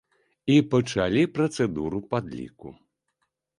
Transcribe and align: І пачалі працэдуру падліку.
І 0.53 0.55
пачалі 0.71 1.21
працэдуру 1.37 2.03
падліку. 2.15 2.75